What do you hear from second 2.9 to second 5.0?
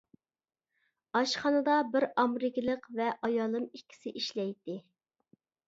ۋە ئايالىم ئىككىسى ئىشلەيتتى.